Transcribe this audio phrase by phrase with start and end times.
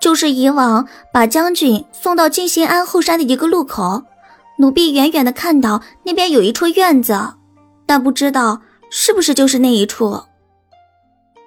[0.00, 4.04] 就是以往把将军送到静心庵后山的一个路口，
[4.58, 7.34] 奴婢远远的看到那边有一处院子，
[7.86, 10.22] 但不知道是不是就是那一处。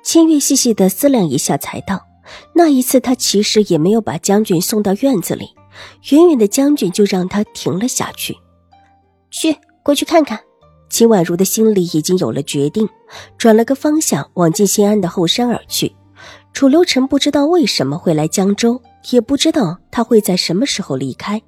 [0.03, 2.07] 清月细细的思量一下，才道
[2.55, 5.49] ：“那一次他其实也没有把将军送到院子里，
[6.09, 8.35] 远远的将军就让他停了下去。
[9.29, 10.39] 去，过去看看。”
[10.89, 12.89] 秦婉如的心里已经有了决定，
[13.37, 15.95] 转了个方向，往静心庵的后山而去。
[16.53, 21.41] 楚留臣不知道为什么会来江州，也不知道他会在什么时候离开。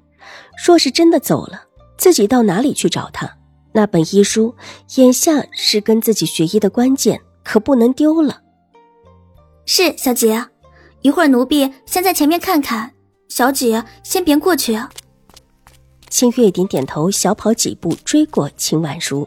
[0.66, 1.62] 若是真的走了，
[1.96, 3.36] 自己到哪里去找他？
[3.72, 4.54] 那本医书，
[4.96, 8.40] 眼下是跟自己学医的关键，可不能丢了。
[9.66, 10.46] 是小姐，
[11.02, 12.92] 一会儿奴婢先在前面看看，
[13.28, 14.78] 小姐先别过去。
[16.08, 19.26] 清月点点头，小跑几步追过秦婉如，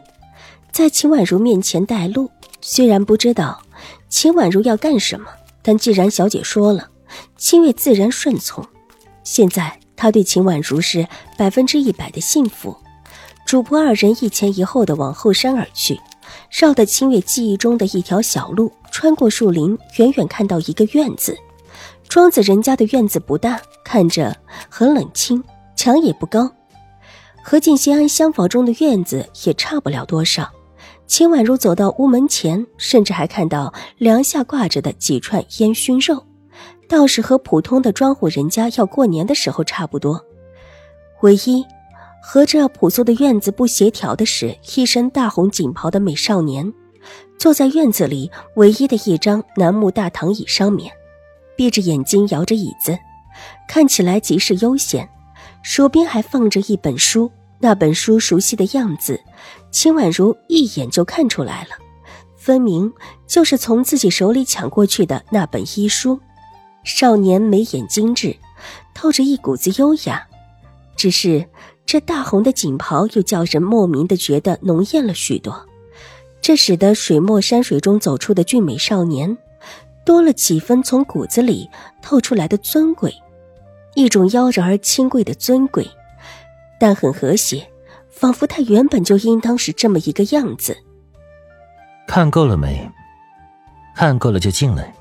[0.72, 2.30] 在秦婉如面前带路。
[2.60, 3.62] 虽然不知道
[4.08, 5.26] 秦婉如要干什么。
[5.68, 6.88] 但既然小姐说了，
[7.36, 8.66] 清月自然顺从。
[9.22, 12.74] 现在他对秦婉如是百分之一百的幸福。
[13.44, 16.00] 主仆二人一前一后的往后山而去，
[16.50, 21.36] 绕的清月记忆中的一条小路，穿过树林，远远看到一个院子。
[22.08, 24.34] 庄子人家的院子不大，看着
[24.70, 25.44] 很冷清，
[25.76, 26.50] 墙也不高，
[27.42, 30.50] 和静心安厢房中的院子也差不了多少。
[31.08, 36.22] 秦婉如走到屋门前，甚至还看到梁下挂着的几串烟熏肉，
[36.86, 40.22] 倒是和普通的庄户人家要过年的时候差不多。
[41.22, 41.64] 唯一
[42.22, 46.72] 和这朴素的院子不协调的是，一身大红锦袍的美少年
[47.38, 50.92] 坐在院子里唯一的一张楠木大躺椅上面，
[51.56, 52.96] 闭着眼睛摇着椅子，
[53.66, 55.08] 看起来极是悠闲，
[55.62, 57.30] 手边还放着一本书。
[57.60, 59.20] 那本书熟悉的样子，
[59.70, 61.70] 秦婉如一眼就看出来了，
[62.36, 62.92] 分明
[63.26, 66.18] 就是从自己手里抢过去的那本医书。
[66.84, 68.36] 少年眉眼精致，
[68.94, 70.26] 透着一股子优雅，
[70.96, 71.46] 只是
[71.84, 75.66] 这大红的锦袍又叫人莫名的觉得浓艳了许多，
[76.40, 79.36] 这使得水墨山水中走出的俊美少年，
[80.06, 81.68] 多了几分从骨子里
[82.00, 83.12] 透出来的尊贵，
[83.94, 85.86] 一种妖娆而清贵的尊贵。
[86.78, 87.68] 但很和谐，
[88.10, 90.76] 仿佛他原本就应当是这么一个样子。
[92.06, 92.90] 看够了没？
[93.94, 94.94] 看够了就进来。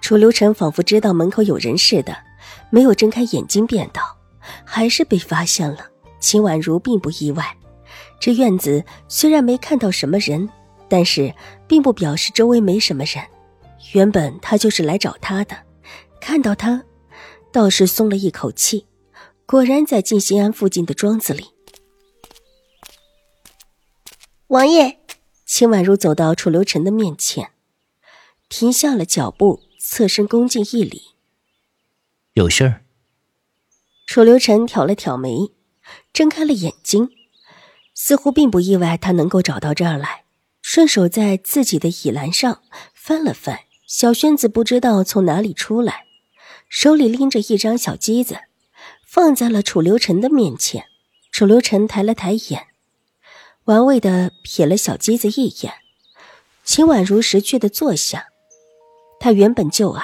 [0.00, 2.16] 楚留臣仿佛知道门口有人似的，
[2.70, 4.02] 没有睁开眼睛，便道
[4.64, 5.78] ：“还是被发现了。”
[6.18, 7.44] 秦婉如并不意外。
[8.20, 10.48] 这院子虽然没看到什么人，
[10.88, 11.34] 但是
[11.66, 13.22] 并不表示周围没什么人。
[13.92, 15.56] 原本他就是来找他的，
[16.20, 16.84] 看到他，
[17.52, 18.86] 倒是松了一口气。
[19.52, 21.48] 果然在静心庵附近的庄子里，
[24.46, 24.98] 王爷，
[25.44, 27.50] 秦婉如走到楚留臣的面前，
[28.48, 31.02] 停下了脚步，侧身恭敬一礼。
[32.32, 32.86] 有事儿。
[34.06, 35.52] 楚留臣挑了挑眉，
[36.14, 37.10] 睁开了眼睛，
[37.94, 40.24] 似乎并不意外他能够找到这儿来，
[40.62, 42.62] 顺手在自己的椅栏上
[42.94, 46.06] 翻了翻，小轩子不知道从哪里出来，
[46.70, 48.38] 手里拎着一张小机子。
[49.12, 50.86] 放在了楚留臣的面前，
[51.32, 52.68] 楚留臣抬了抬眼，
[53.64, 55.74] 玩味的瞥了小鸡子一眼。
[56.64, 58.24] 秦婉如识趣的坐下，
[59.20, 60.02] 他原本就矮，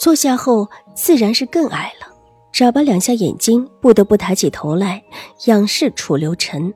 [0.00, 2.12] 坐下后自然是更矮了。
[2.52, 5.00] 眨巴两下眼睛，不得不抬起头来
[5.46, 6.74] 仰视楚留臣。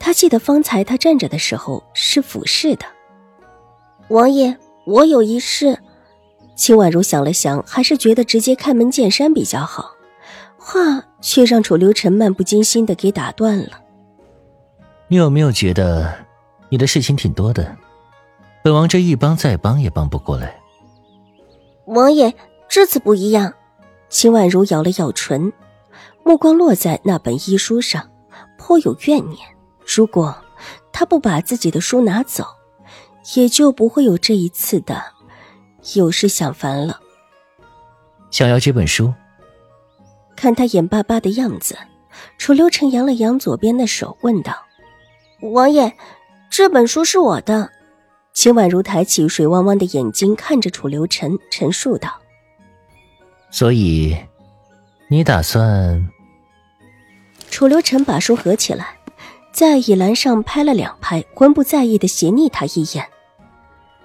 [0.00, 2.84] 他记得方才他站着的时候是俯视的。
[4.08, 5.78] 王爷，我有一事。
[6.56, 9.92] 秦婉如想了想，还是觉得直接开门见山比较好。
[10.62, 13.80] 话却让楚留臣漫不经心的给打断了。
[15.08, 16.14] 你有没有觉得
[16.68, 17.74] 你的事情挺多的？
[18.62, 20.54] 本王这一帮再帮也帮不过来。
[21.86, 22.32] 王爷
[22.68, 23.52] 这次不一样。
[24.10, 25.52] 秦婉如咬了咬唇，
[26.24, 28.10] 目光落在那本医书上，
[28.58, 29.38] 颇有怨念。
[29.86, 30.36] 如果
[30.92, 32.44] 他不把自己的书拿走，
[33.36, 35.00] 也就不会有这一次的
[35.94, 37.00] 有事想烦了。
[38.30, 39.14] 想要这本书？
[40.40, 41.76] 看他眼巴巴的样子，
[42.38, 44.54] 楚留臣扬了扬左边的手，问道
[45.52, 45.92] ：“王爷，
[46.48, 47.70] 这本书是我的。”
[48.32, 52.08] 秦婉如抬起水汪汪的眼睛看着楚留臣，陈述道
[53.52, 54.16] ：“所以，
[55.08, 56.08] 你打算？
[57.50, 58.96] 楚留臣把书合起来，
[59.52, 63.06] 在椅栏上拍了两拍，魂不在意的斜睨他一眼。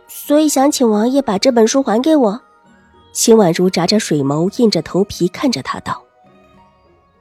[0.09, 2.41] 所以想请王爷把这本书还给我。
[3.13, 6.03] 秦婉如眨眨水眸，硬着头皮看着他道：“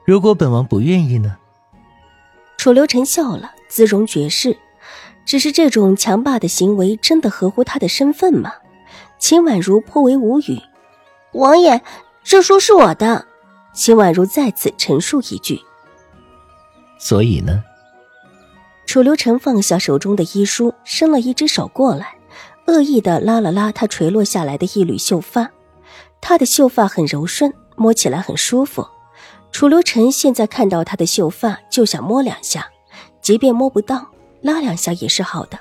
[0.04, 1.36] 如果本王不愿意呢？”
[2.56, 4.56] 楚留臣笑了，姿容绝世，
[5.24, 8.52] 只是这种强霸的行为真的合乎他的身份吗？
[9.18, 10.60] 秦婉如颇为无语。
[11.32, 11.80] 王爷，
[12.22, 13.26] 这书是我的。
[13.72, 15.60] 秦婉如再次陈述一句。
[16.98, 17.62] 所以呢？
[18.86, 22.14] 楚留臣放下手中的医书，伸了一只手过来，
[22.66, 25.50] 恶意的拉了拉他垂落下来的一缕秀发。
[26.20, 28.86] 他的秀发很柔顺，摸起来很舒服。
[29.54, 32.66] 楚留臣现在看到她的秀发就想摸两下，
[33.20, 34.04] 即便摸不到，
[34.42, 35.56] 拉两下也是好的。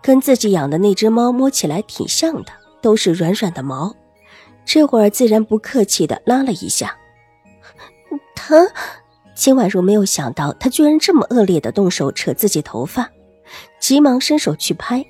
[0.00, 3.92] 跟自己养的那只猫摸起来挺像的，都是软软的毛。
[4.64, 6.96] 这会儿自然不客气的拉了一下，
[8.36, 8.64] 疼。
[9.34, 13.10] 秦婉如没有想到他居然这么恶劣的动手扯自己头发，
[13.80, 15.04] 急忙伸手去拍。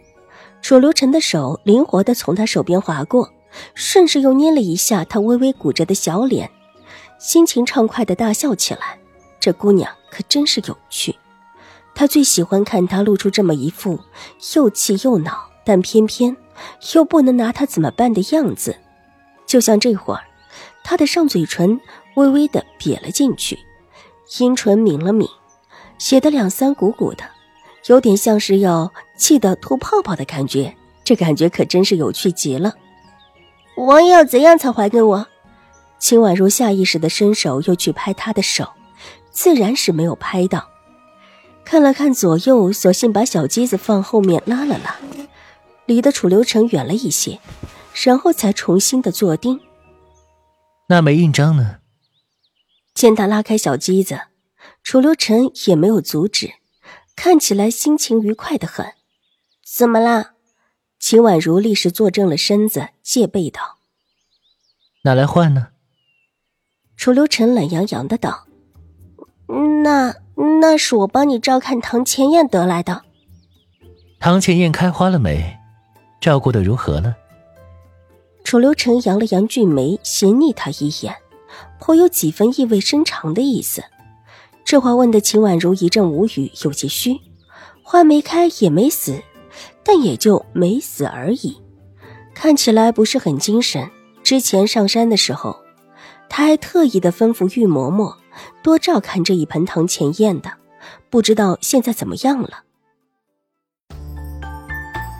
[0.63, 3.31] 楚留臣的手灵活的从他手边划过。
[3.75, 6.51] 顺势又捏了一下他微微鼓着的小脸，
[7.19, 8.99] 心情畅快的大笑起来。
[9.41, 11.15] 这姑娘可真是有趣，
[11.95, 14.01] 他最喜欢看她露出这么一副
[14.55, 16.37] 又气又恼，但偏偏
[16.95, 18.77] 又不能拿她怎么办的样子。
[19.47, 20.25] 就像这会儿，
[20.83, 21.81] 她的上嘴唇
[22.17, 23.59] 微微的瘪了进去，
[24.39, 25.29] 阴唇抿了抿，
[25.99, 27.23] 写的两三鼓鼓的，
[27.87, 30.75] 有点像是要气得吐泡泡的感觉。
[31.05, 32.75] 这感觉可真是有趣极了。
[33.77, 35.27] 王爷要怎样才还给我？
[35.99, 38.73] 秦婉如下意识的伸手又去拍他的手，
[39.31, 40.71] 自然是没有拍到。
[41.65, 44.97] 看了看左右，索性把小机子放后面拉了拉，
[45.87, 47.41] 离得楚留臣远了一些，
[48.05, 49.61] 然后才重新的坐定。
[50.89, 51.79] 那枚印章呢？
[52.95, 54.21] 见他拉开小机子，
[54.85, 56.53] 楚留臣也没有阻止，
[57.17, 58.93] 看起来心情愉快的很。
[59.65, 60.35] 怎么啦？
[61.01, 63.79] 秦婉如立时坐正了身子，戒备道
[65.03, 65.69] ：“拿来换呢？”
[67.07, 68.47] 楚留臣懒洋洋的道
[69.85, 70.13] ：“那
[70.61, 73.03] 那是我帮你照看唐前燕得来的。”
[74.19, 75.57] 唐前燕开花了没？
[76.21, 77.15] 照顾的如何了？
[78.43, 81.15] 楚留臣扬了扬俊眉，斜睨他一眼，
[81.79, 83.85] 颇有几分意味深长的意思。
[84.65, 87.21] 这话问的秦婉如一阵无语，有些虚。
[87.85, 89.23] 花没开也没死。
[89.85, 91.57] 但也就没死而已，
[92.35, 93.89] 看起来不是很精神。
[94.25, 95.57] 之前上山的时候，
[96.37, 98.15] 他还特意的吩咐玉嬷嬷
[98.63, 100.53] 多照看这一盆堂前燕的，
[101.09, 102.65] 不知道现在怎么样了。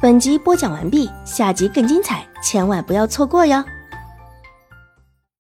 [0.03, 3.65] 本集播讲完毕，下集更精彩，千万不要错过哟。